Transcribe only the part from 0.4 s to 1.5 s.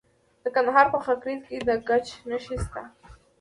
د کندهار په خاکریز